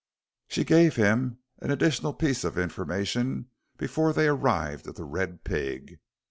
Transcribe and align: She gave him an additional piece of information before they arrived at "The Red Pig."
She 0.47 0.63
gave 0.63 0.95
him 0.95 1.37
an 1.59 1.69
additional 1.69 2.11
piece 2.11 2.43
of 2.43 2.57
information 2.57 3.49
before 3.77 4.13
they 4.13 4.27
arrived 4.29 4.87
at 4.87 4.95
"The 4.95 5.03
Red 5.03 5.43
Pig." 5.43 5.99